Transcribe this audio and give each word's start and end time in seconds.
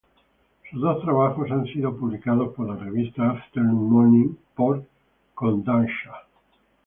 Sus 0.71 0.81
dos 0.81 0.99
trabajos 1.03 1.51
han 1.51 1.67
sido 1.67 1.95
publicados 1.95 2.55
por 2.55 2.67
la 2.67 2.75
revista 2.75 3.29
Afternoon 3.29 3.83
morning 3.87 4.35
por 4.55 4.83
Kōdansha. 5.35 6.13